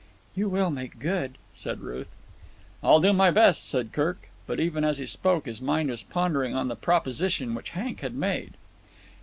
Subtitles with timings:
[0.33, 2.07] "You will make good," said Ruth.
[2.83, 4.29] "I'll do my best," said Kirk.
[4.47, 8.15] But even as he spoke his mind was pondering on the proposition which Hank had
[8.15, 8.55] made.